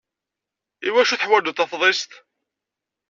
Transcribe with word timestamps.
I 0.87 0.89
wacu 0.93 1.13
i 1.13 1.17
teḥwaǧeḍ 1.19 1.55
Tafḍist? 1.55 2.11